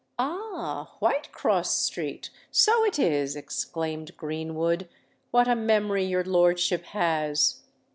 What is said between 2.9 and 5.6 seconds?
is!" exclaimed Greenwood. "What a